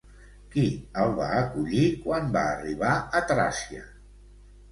[0.53, 0.61] Qui
[1.01, 3.85] el va acollir quan va arribar a Tràcia?